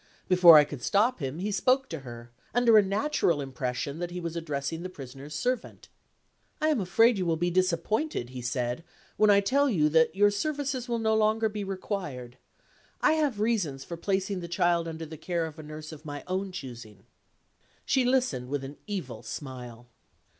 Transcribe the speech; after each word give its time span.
Before 0.27 0.57
I 0.57 0.63
could 0.63 0.81
stop 0.81 1.19
him, 1.19 1.37
he 1.37 1.51
spoke 1.51 1.87
to 1.89 1.99
her, 1.99 2.31
under 2.55 2.75
a 2.75 2.81
natural 2.81 3.39
impression 3.39 3.99
that 3.99 4.09
he 4.09 4.19
was 4.19 4.35
addressing 4.35 4.81
the 4.81 4.89
Prisoner's 4.89 5.35
servant. 5.35 5.89
"I 6.59 6.69
am 6.69 6.81
afraid 6.81 7.19
you 7.19 7.25
will 7.27 7.35
be 7.37 7.51
disappointed," 7.51 8.31
he 8.31 8.41
said, 8.41 8.83
"when 9.15 9.29
I 9.29 9.41
tell 9.41 9.69
you 9.69 9.89
that 9.89 10.15
your 10.15 10.31
services 10.31 10.89
will 10.89 10.97
no 10.97 11.13
longer 11.13 11.49
be 11.49 11.63
required. 11.63 12.39
I 12.99 13.11
have 13.11 13.39
reasons 13.39 13.83
for 13.83 13.95
placing 13.95 14.39
the 14.39 14.47
child 14.47 14.87
under 14.87 15.05
the 15.05 15.17
care 15.17 15.45
of 15.45 15.59
a 15.59 15.61
nurse 15.61 15.91
of 15.91 16.03
my 16.03 16.23
own 16.25 16.51
choosing." 16.51 17.03
She 17.85 18.03
listened 18.03 18.49
with 18.49 18.63
an 18.63 18.77
evil 18.87 19.21
smile. 19.21 19.87